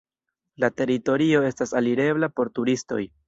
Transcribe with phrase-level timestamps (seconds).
[0.63, 3.03] La teritorio estas alirebla por turistoj.